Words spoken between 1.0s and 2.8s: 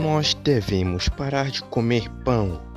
parar de comer pão.